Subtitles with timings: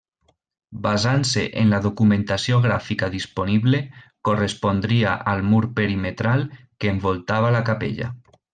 [0.85, 3.81] Basant-se en la documentació gràfica disponible,
[4.31, 8.11] correspondria al mur perimetral que envoltava la capella.